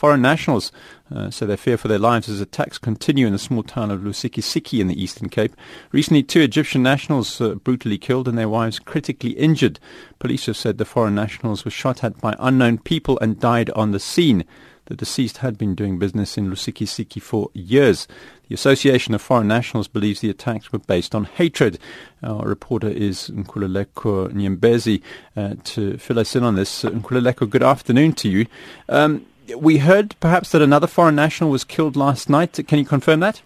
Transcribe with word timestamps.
Foreign 0.00 0.22
nationals 0.22 0.72
uh, 1.14 1.28
so 1.28 1.44
they 1.44 1.58
fear 1.58 1.76
for 1.76 1.88
their 1.88 1.98
lives 1.98 2.26
as 2.30 2.40
attacks 2.40 2.78
continue 2.78 3.26
in 3.26 3.34
the 3.34 3.38
small 3.38 3.62
town 3.62 3.90
of 3.90 4.00
Lusikisiki 4.00 4.80
in 4.80 4.86
the 4.86 4.98
Eastern 4.98 5.28
Cape. 5.28 5.54
Recently, 5.92 6.22
two 6.22 6.40
Egyptian 6.40 6.82
nationals 6.82 7.38
uh, 7.38 7.56
brutally 7.56 7.98
killed 7.98 8.26
and 8.26 8.38
their 8.38 8.48
wives 8.48 8.78
critically 8.78 9.32
injured. 9.32 9.78
Police 10.18 10.46
have 10.46 10.56
said 10.56 10.78
the 10.78 10.86
foreign 10.86 11.14
nationals 11.14 11.66
were 11.66 11.70
shot 11.70 12.02
at 12.02 12.18
by 12.18 12.34
unknown 12.38 12.78
people 12.78 13.18
and 13.18 13.38
died 13.38 13.68
on 13.72 13.90
the 13.90 14.00
scene. 14.00 14.46
The 14.86 14.96
deceased 14.96 15.36
had 15.36 15.58
been 15.58 15.74
doing 15.74 15.98
business 15.98 16.38
in 16.38 16.50
Lusikisiki 16.50 17.20
for 17.20 17.50
years. 17.52 18.08
The 18.48 18.54
Association 18.54 19.12
of 19.12 19.20
Foreign 19.20 19.48
Nationals 19.48 19.86
believes 19.86 20.20
the 20.20 20.30
attacks 20.30 20.72
were 20.72 20.78
based 20.78 21.14
on 21.14 21.24
hatred. 21.24 21.78
Our 22.22 22.48
reporter 22.48 22.88
is 22.88 23.28
Nkululeko 23.28 24.32
Nyembezi 24.32 25.02
uh, 25.36 25.56
to 25.64 25.98
fill 25.98 26.18
us 26.18 26.34
in 26.34 26.42
on 26.42 26.54
this. 26.54 26.84
Nkululeko, 26.84 27.50
good 27.50 27.62
afternoon 27.62 28.14
to 28.14 28.30
you. 28.30 28.46
Um, 28.88 29.26
we 29.56 29.78
heard 29.78 30.14
perhaps 30.20 30.50
that 30.52 30.62
another 30.62 30.86
foreign 30.86 31.14
national 31.14 31.50
was 31.50 31.64
killed 31.64 31.96
last 31.96 32.28
night. 32.28 32.58
Can 32.66 32.78
you 32.78 32.84
confirm 32.84 33.20
that? 33.20 33.42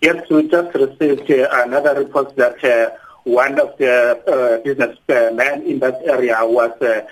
Yes, 0.00 0.28
we 0.30 0.48
just 0.48 0.74
received 0.74 1.30
uh, 1.30 1.48
another 1.64 1.94
report 1.94 2.36
that 2.36 2.62
uh, 2.64 2.90
one 3.24 3.58
of 3.58 3.76
the 3.78 4.20
uh, 4.26 4.62
businessmen 4.62 5.62
in 5.62 5.78
that 5.78 6.00
area 6.04 6.36
was 6.42 6.72
uh, 6.82 7.02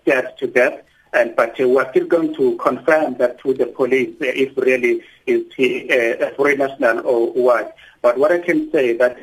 scared 0.00 0.28
to 0.38 0.46
death. 0.46 0.82
And 1.12 1.34
but 1.34 1.60
uh, 1.60 1.68
we're 1.68 1.90
still 1.90 2.06
going 2.06 2.34
to 2.34 2.56
confirm 2.56 3.14
that 3.18 3.42
with 3.44 3.58
the 3.58 3.66
police 3.66 4.14
uh, 4.20 4.26
if 4.26 4.56
really 4.56 5.02
is 5.26 5.44
he 5.56 5.88
a 5.90 6.32
foreign 6.36 6.58
national 6.58 7.06
or 7.06 7.32
what. 7.32 7.76
But 8.02 8.16
what 8.16 8.32
I 8.32 8.38
can 8.38 8.70
say 8.72 8.96
that 8.96 9.20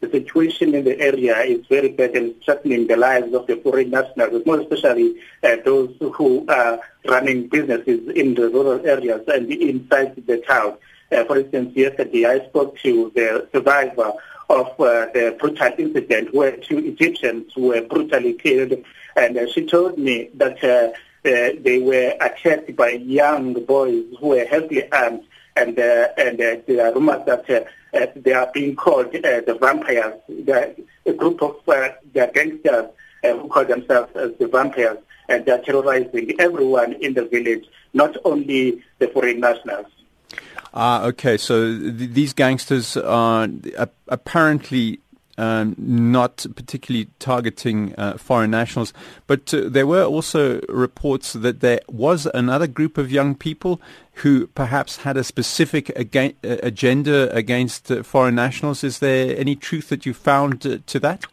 the 0.00 0.10
situation 0.10 0.74
in 0.74 0.84
the 0.84 0.98
area 1.00 1.38
is 1.40 1.66
very 1.66 1.88
bad 1.88 2.16
and 2.16 2.34
threatening 2.44 2.86
the 2.86 2.96
lives 2.96 3.32
of 3.32 3.46
the 3.46 3.56
foreign 3.56 3.90
nationals, 3.90 4.44
more 4.44 4.60
especially 4.60 5.16
uh, 5.42 5.56
those 5.64 5.94
who 6.14 6.44
are 6.48 6.80
running 7.08 7.48
businesses 7.48 8.08
in 8.14 8.34
the 8.34 8.48
rural 8.48 8.84
areas 8.86 9.22
and 9.28 9.50
inside 9.50 10.14
the 10.26 10.38
town. 10.38 10.76
Uh, 11.12 11.24
for 11.24 11.38
instance, 11.38 11.74
yesterday 11.76 12.26
I 12.26 12.46
spoke 12.48 12.78
to 12.80 13.12
the 13.14 13.48
survivor 13.52 14.12
of 14.48 14.68
uh, 14.80 15.06
the 15.14 15.36
brutal 15.38 15.72
incident 15.78 16.34
where 16.34 16.56
two 16.56 16.78
Egyptians 16.78 17.56
were 17.56 17.82
brutally 17.82 18.34
killed, 18.34 18.74
and 19.16 19.36
uh, 19.36 19.46
she 19.50 19.66
told 19.66 19.98
me 19.98 20.30
that 20.34 20.62
uh, 20.62 20.68
uh, 20.68 20.92
they 21.26 21.78
were 21.78 22.14
attacked 22.20 22.74
by 22.76 22.90
young 22.90 23.52
boys 23.64 24.04
who 24.20 24.28
were 24.28 24.44
heavily 24.44 24.90
armed, 24.92 25.24
and 25.56 25.78
and 25.78 26.38
there 26.38 26.86
are 26.86 26.94
rumors 26.94 27.24
that 27.26 27.50
uh, 27.50 28.06
they 28.16 28.32
are 28.32 28.50
being 28.52 28.76
called 28.76 29.14
uh, 29.14 29.40
the 29.40 29.56
vampires. 29.60 30.14
They're 30.28 30.74
a 31.04 31.12
group 31.12 31.42
of 31.42 31.56
uh, 31.68 31.88
gangsters 32.12 32.90
uh, 33.24 33.36
who 33.36 33.48
call 33.48 33.64
themselves 33.64 34.12
the 34.14 34.48
vampires, 34.50 34.98
and 35.28 35.44
they 35.44 35.52
are 35.52 35.62
terrorizing 35.62 36.34
everyone 36.38 36.94
in 36.94 37.14
the 37.14 37.24
village, 37.24 37.64
not 37.92 38.16
only 38.24 38.82
the 38.98 39.08
foreign 39.08 39.40
nationals. 39.40 39.86
Ah, 40.74 41.04
okay. 41.04 41.36
So 41.38 41.76
th- 41.78 42.10
these 42.10 42.32
gangsters 42.34 42.96
are 42.96 43.48
apparently 44.08 45.00
um, 45.38 45.74
not 45.78 46.46
particularly 46.56 47.08
targeting 47.18 47.94
uh, 47.98 48.16
foreign 48.16 48.50
nationals, 48.50 48.92
but 49.26 49.52
uh, 49.52 49.62
there 49.66 49.86
were 49.86 50.04
also 50.04 50.60
reports 50.68 51.32
that 51.34 51.60
there 51.60 51.80
was 51.88 52.26
another 52.34 52.66
group 52.66 52.98
of 52.98 53.10
young 53.10 53.34
people 53.34 53.80
who 54.14 54.46
perhaps 54.48 54.98
had 54.98 55.16
a 55.16 55.24
specific 55.24 55.90
aga- 55.96 56.34
uh, 56.42 56.56
agenda 56.62 57.34
against 57.34 57.90
uh, 57.90 58.02
foreign 58.02 58.34
nationals. 58.34 58.82
Is 58.82 58.98
there 59.00 59.36
any 59.38 59.56
truth 59.56 59.88
that 59.90 60.06
you 60.06 60.14
found 60.14 60.66
uh, 60.66 60.78
to 60.86 60.98
that? 61.00 61.26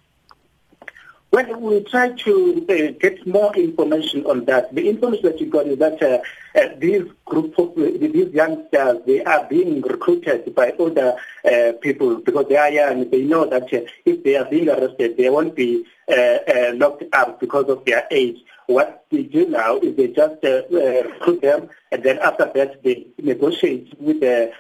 Well, 1.34 1.60
we 1.60 1.84
try 1.86 2.10
to 2.10 2.66
uh, 2.70 3.00
get 3.00 3.26
more 3.26 3.56
information 3.56 4.24
on 4.28 4.46
that. 4.46 4.76
The 4.76 4.88
information 4.88 5.26
that 5.32 5.42
you 5.42 5.48
got 5.48 5.66
is 5.66 5.80
that 5.80 6.00
uh, 6.00 6.20
uh, 6.56 6.76
these 6.78 7.06
group 7.26 7.58
of 7.58 7.74
these 7.76 8.32
youngsters 8.32 9.00
they 9.08 9.24
are 9.24 9.44
being 9.46 9.82
recruited 9.82 10.54
by 10.54 10.74
older 10.78 11.16
uh, 11.44 11.72
people 11.82 12.18
because 12.18 12.46
they 12.50 12.58
are 12.58 12.70
young. 12.70 13.10
They 13.10 13.24
know 13.24 13.50
that 13.50 13.74
uh, 13.74 13.80
if 14.06 14.24
they 14.24 14.36
are 14.36 14.46
being 14.46 14.70
arrested, 14.70 15.18
they 15.18 15.32
won't 15.32 15.56
be 15.56 15.84
uh, 16.08 16.74
locked 16.76 17.06
up 17.14 17.40
because 17.40 17.66
of 17.68 17.84
their 17.86 18.06
age. 18.12 18.38
What 18.68 19.04
they 19.10 19.24
do 19.24 19.50
now 19.50 19.78
is 19.78 19.96
they 19.96 20.10
just 20.10 20.36
recruit 20.44 21.42
them, 21.42 21.68
and 21.92 22.04
then 22.04 22.20
after 22.20 22.46
that 22.54 22.84
they 22.84 23.08
negotiate 23.18 24.00
with 24.00 24.20
the 24.20 24.54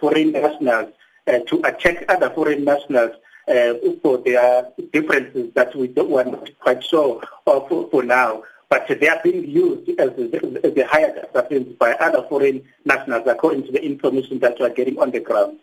foreign 0.00 0.32
nationals 0.32 0.94
to 1.26 1.60
attack 1.62 2.06
other 2.08 2.30
foreign 2.30 2.64
nationals 2.64 3.16
uh, 3.48 3.74
for 4.02 4.18
their 4.18 4.68
differences 4.92 5.52
that 5.54 5.74
we 5.74 5.88
don't, 5.88 6.10
we're 6.10 6.24
not 6.24 6.48
quite 6.60 6.82
sure 6.82 7.22
of 7.46 7.68
for 7.68 8.02
now. 8.02 8.42
But 8.68 8.88
they 8.88 9.08
are 9.08 9.20
being 9.22 9.48
used 9.48 9.88
as, 10.00 10.10
as 10.10 10.74
the 10.74 10.86
hired 10.90 11.18
assassins 11.18 11.76
by 11.76 11.92
other 11.92 12.24
foreign 12.28 12.64
nationals 12.84 13.24
according 13.26 13.66
to 13.66 13.72
the 13.72 13.84
information 13.84 14.38
that 14.40 14.58
we 14.58 14.66
are 14.66 14.70
getting 14.70 14.98
on 14.98 15.10
the 15.10 15.20
ground. 15.20 15.58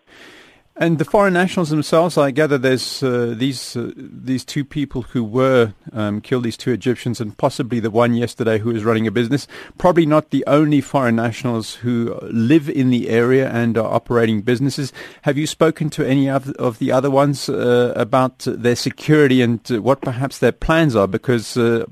And 0.81 0.97
the 0.97 1.05
foreign 1.05 1.35
nationals 1.35 1.69
themselves, 1.69 2.17
I 2.17 2.31
gather 2.31 2.57
there's 2.57 3.03
uh, 3.03 3.35
these 3.37 3.77
uh, 3.77 3.91
these 3.95 4.43
two 4.43 4.65
people 4.65 5.03
who 5.03 5.23
were 5.23 5.75
um, 5.93 6.21
killed, 6.21 6.43
these 6.43 6.57
two 6.57 6.71
Egyptians, 6.71 7.21
and 7.21 7.37
possibly 7.37 7.79
the 7.79 7.91
one 7.91 8.15
yesterday 8.15 8.57
who 8.57 8.71
is 8.71 8.83
running 8.83 9.05
a 9.05 9.11
business. 9.11 9.47
Probably 9.77 10.07
not 10.07 10.31
the 10.31 10.43
only 10.47 10.81
foreign 10.81 11.17
nationals 11.17 11.75
who 11.75 12.17
live 12.23 12.67
in 12.67 12.89
the 12.89 13.09
area 13.09 13.47
and 13.51 13.77
are 13.77 13.93
operating 13.93 14.41
businesses. 14.41 14.91
Have 15.21 15.37
you 15.37 15.45
spoken 15.45 15.91
to 15.91 16.03
any 16.03 16.27
of, 16.27 16.49
of 16.53 16.79
the 16.79 16.91
other 16.91 17.11
ones 17.11 17.47
uh, 17.47 17.93
about 17.95 18.39
their 18.39 18.75
security 18.75 19.43
and 19.43 19.61
what 19.69 20.01
perhaps 20.01 20.39
their 20.39 20.51
plans 20.51 20.95
are? 20.95 21.07
Because 21.07 21.57
uh, 21.57 21.85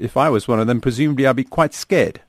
if 0.00 0.16
I 0.16 0.28
was 0.30 0.48
one 0.48 0.58
of 0.58 0.66
them, 0.66 0.80
presumably 0.80 1.28
I'd 1.28 1.36
be 1.36 1.44
quite 1.44 1.74
scared. 1.74 2.20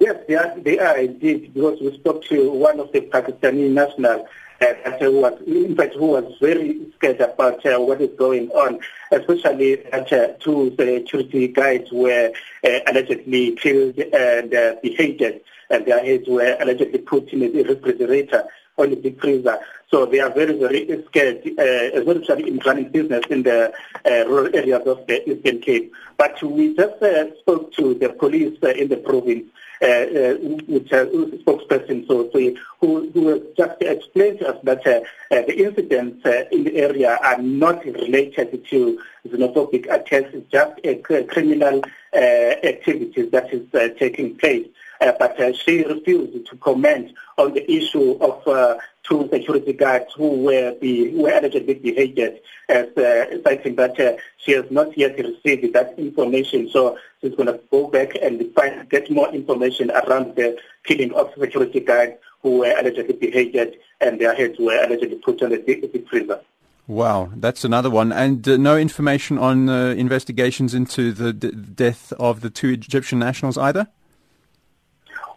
Yes, 0.00 0.16
they 0.26 0.36
are, 0.36 0.58
they 0.58 0.78
are 0.78 0.96
indeed, 0.96 1.52
because 1.52 1.78
we 1.82 1.94
spoke 1.98 2.24
to 2.24 2.50
one 2.50 2.80
of 2.80 2.90
the 2.92 3.02
Pakistani 3.02 3.68
nationals 3.68 4.26
that 4.60 5.02
uh, 5.02 5.10
was, 5.10 5.40
in 5.46 5.74
fact, 5.74 5.94
who 5.94 6.06
was 6.06 6.36
very 6.40 6.86
scared 6.96 7.20
about 7.20 7.64
uh, 7.66 7.78
what 7.78 8.00
is 8.00 8.10
going 8.16 8.50
on, 8.50 8.78
especially 9.10 9.76
that 9.76 10.12
uh, 10.12 10.28
two 10.38 10.70
security 10.78 11.48
guards 11.48 11.90
were 11.90 12.30
uh, 12.64 12.78
allegedly 12.86 13.56
killed 13.56 13.98
and 13.98 14.54
uh, 14.54 14.74
beheaded, 14.82 15.40
and 15.70 15.86
their 15.86 16.04
heads 16.04 16.28
were 16.28 16.56
allegedly 16.60 16.98
put 16.98 17.32
in 17.32 17.42
a 17.42 17.62
refrigerator 17.62 18.44
on 18.80 19.00
deep 19.00 19.20
freezer. 19.20 19.58
So 19.90 20.06
they 20.06 20.20
are 20.20 20.30
very, 20.30 20.56
very 20.56 21.04
scared, 21.08 21.42
uh, 21.58 21.98
especially 21.98 22.48
in 22.48 22.58
running 22.64 22.90
business 22.90 23.24
in 23.28 23.42
the 23.42 23.72
uh, 24.06 24.28
rural 24.28 24.54
areas 24.54 24.86
of 24.86 25.06
the 25.06 25.28
Eastern 25.28 25.60
Cape. 25.60 25.92
But 26.16 26.40
we 26.42 26.76
just 26.76 27.02
uh, 27.02 27.36
spoke 27.40 27.72
to 27.74 27.94
the 27.94 28.10
police 28.10 28.56
uh, 28.62 28.68
in 28.68 28.88
the 28.88 28.98
province, 28.98 29.46
uh, 29.82 29.86
uh, 29.86 30.34
which 30.68 30.92
uh, 30.92 31.06
spokesperson, 31.42 32.06
so, 32.06 32.30
so 32.30 32.38
who, 32.80 33.10
who 33.12 33.44
just 33.56 33.80
explained 33.80 34.38
to 34.40 34.50
us 34.50 34.58
that 34.62 34.86
uh, 34.86 35.00
the 35.30 35.58
incidents 35.58 36.24
in 36.52 36.64
the 36.64 36.76
area 36.76 37.18
are 37.22 37.40
not 37.40 37.84
related 37.84 38.64
to 38.66 39.00
xenophobic 39.26 39.90
attacks, 39.90 40.30
it's 40.34 40.50
just 40.52 40.78
a 40.84 40.96
criminal 41.24 41.82
activity 42.14 43.22
that 43.22 43.52
is 43.52 43.96
taking 43.98 44.36
place. 44.36 44.68
Uh, 45.00 45.12
but 45.18 45.40
uh, 45.40 45.52
she 45.52 45.82
refused 45.84 46.46
to 46.46 46.56
comment 46.56 47.12
on 47.38 47.54
the 47.54 47.70
issue 47.70 48.18
of 48.20 48.46
uh, 48.46 48.76
two 49.02 49.28
security 49.32 49.72
guards 49.72 50.12
who 50.14 50.44
were, 50.44 50.74
be, 50.80 51.10
were 51.14 51.30
allegedly 51.30 51.74
beheaded, 51.74 52.40
as 52.68 52.86
uh, 52.98 53.24
citing 53.42 53.74
that 53.76 53.98
uh, 53.98 54.12
she 54.36 54.52
has 54.52 54.64
not 54.70 54.96
yet 54.96 55.18
received 55.18 55.72
that 55.72 55.98
information. 55.98 56.68
So 56.70 56.98
she's 57.20 57.34
going 57.34 57.46
to 57.46 57.58
go 57.70 57.86
back 57.88 58.14
and 58.22 58.54
find, 58.54 58.88
get 58.90 59.10
more 59.10 59.32
information 59.32 59.90
around 59.90 60.36
the 60.36 60.58
killing 60.84 61.12
of 61.14 61.32
security 61.38 61.80
guards 61.80 62.12
who 62.42 62.58
were 62.58 62.74
allegedly 62.78 63.14
beheaded 63.14 63.78
and 64.00 64.20
their 64.20 64.34
heads 64.34 64.58
were 64.58 64.84
allegedly 64.84 65.16
put 65.16 65.42
on 65.42 65.50
the 65.50 65.58
deep 65.58 66.08
freezer. 66.08 66.40
Wow, 66.86 67.30
that's 67.36 67.64
another 67.64 67.88
one. 67.88 68.12
And 68.12 68.46
uh, 68.48 68.56
no 68.56 68.76
information 68.76 69.38
on 69.38 69.68
uh, 69.68 69.94
investigations 69.96 70.74
into 70.74 71.12
the 71.12 71.32
d- 71.32 71.52
death 71.52 72.12
of 72.18 72.40
the 72.40 72.50
two 72.50 72.70
Egyptian 72.70 73.18
nationals 73.20 73.56
either? 73.56 73.86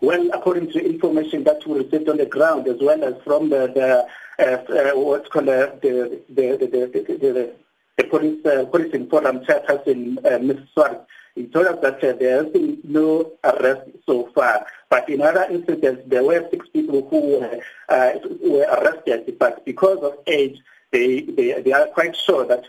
Well, 0.03 0.31
according 0.33 0.69
to 0.73 0.85
information 0.85 1.45
that 1.45 1.65
we 1.65 1.79
received 1.79 2.09
on 2.09 2.17
the 2.17 2.25
ground, 2.25 2.67
as 2.67 2.75
well 2.81 3.01
as 3.05 3.13
from 3.23 3.49
the, 3.49 3.71
the 3.73 4.05
uh, 4.37 4.57
uh, 4.69 4.99
what's 4.99 5.29
called 5.29 5.45
the, 5.45 5.79
the, 5.81 6.21
the, 6.27 6.57
the, 6.57 7.15
the, 7.17 7.53
the 7.95 8.03
police, 8.03 8.45
uh, 8.45 8.65
forum 9.09 9.39
chairperson, 9.45 10.17
uh, 10.25 10.39
Ms. 10.39 10.57
Swartz, 10.73 11.05
he 11.35 11.45
told 11.45 11.67
us 11.67 11.79
that 11.81 12.03
uh, 12.03 12.17
there 12.19 12.43
has 12.43 12.51
been 12.51 12.79
no 12.83 13.31
arrest 13.45 13.91
so 14.05 14.29
far. 14.35 14.65
But 14.89 15.07
in 15.07 15.21
other 15.21 15.47
incidents, 15.49 16.01
there 16.07 16.25
were 16.25 16.49
six 16.51 16.67
people 16.67 17.07
who 17.07 17.39
were, 17.39 17.61
uh, 17.87 18.11
were 18.41 18.67
arrested, 18.73 19.37
but 19.39 19.63
because 19.63 19.99
of 19.99 20.17
age, 20.27 20.57
they, 20.93 21.21
they, 21.21 21.61
they 21.61 21.73
are 21.73 21.87
quite 21.87 22.15
sure 22.15 22.45
that 22.45 22.63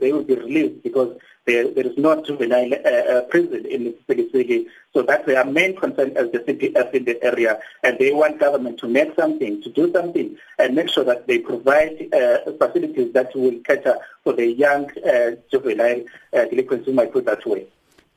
they 0.00 0.12
will 0.12 0.24
be 0.24 0.34
released 0.34 0.82
because 0.82 1.16
there, 1.46 1.70
there 1.72 1.86
is 1.86 1.96
no 1.96 2.22
juvenile 2.22 2.74
uh, 2.74 2.88
uh, 2.88 3.20
prison 3.22 3.64
in 3.64 3.94
the 4.06 4.28
City. 4.32 4.66
So 4.92 5.02
that's 5.02 5.24
their 5.24 5.44
main 5.44 5.76
concern 5.76 6.16
as 6.16 6.30
the 6.32 6.40
CPF 6.40 6.92
in 6.92 7.04
the 7.04 7.22
area. 7.22 7.60
And 7.84 7.96
they 7.98 8.12
want 8.12 8.40
government 8.40 8.78
to 8.80 8.88
make 8.88 9.14
something, 9.14 9.62
to 9.62 9.70
do 9.70 9.90
something, 9.92 10.36
and 10.58 10.74
make 10.74 10.90
sure 10.90 11.04
that 11.04 11.26
they 11.26 11.38
provide 11.38 12.12
uh, 12.12 12.52
facilities 12.58 13.12
that 13.14 13.34
will 13.34 13.58
cater 13.60 13.96
for 14.24 14.32
the 14.32 14.46
young 14.46 14.90
uh, 15.02 15.36
juvenile 15.50 16.04
uh, 16.34 16.44
delinquents, 16.46 16.86
who 16.86 16.92
might 16.92 17.12
put 17.12 17.24
that 17.26 17.46
way. 17.46 17.66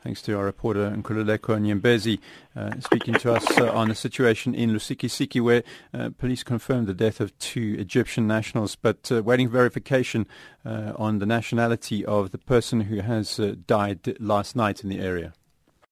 Thanks 0.03 0.23
to 0.23 0.35
our 0.35 0.45
reporter 0.45 0.89
Nkululeko 0.89 1.59
Nyembezi 1.61 2.17
uh, 2.55 2.71
speaking 2.79 3.13
to 3.15 3.33
us 3.33 3.45
uh, 3.59 3.71
on 3.71 3.89
the 3.89 3.93
situation 3.93 4.55
in 4.55 4.71
Lusikisiki 4.71 5.39
where 5.39 5.61
uh, 5.93 6.09
police 6.17 6.43
confirmed 6.43 6.87
the 6.87 6.95
death 6.95 7.21
of 7.21 7.37
two 7.37 7.75
Egyptian 7.77 8.25
nationals 8.25 8.75
but 8.75 9.11
uh, 9.11 9.21
waiting 9.21 9.47
verification 9.47 10.25
uh, 10.65 10.93
on 10.95 11.19
the 11.19 11.27
nationality 11.27 12.03
of 12.03 12.31
the 12.31 12.39
person 12.39 12.81
who 12.81 13.01
has 13.01 13.39
uh, 13.39 13.53
died 13.67 14.15
last 14.19 14.55
night 14.55 14.83
in 14.83 14.89
the 14.89 14.99
area. 14.99 15.33